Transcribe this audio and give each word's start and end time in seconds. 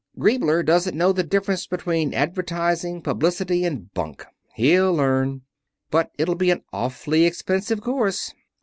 Griebler 0.17 0.65
doesn't 0.65 0.97
know 0.97 1.11
the 1.11 1.21
difference 1.21 1.67
between 1.67 2.11
advertising, 2.15 3.03
publicity, 3.03 3.63
and 3.65 3.93
bunk. 3.93 4.25
He'll 4.55 4.93
learn. 4.95 5.43
But 5.91 6.09
it'll 6.17 6.33
be 6.33 6.49
an 6.49 6.63
awfully 6.73 7.25
expensive 7.25 7.81
course. 7.81 8.33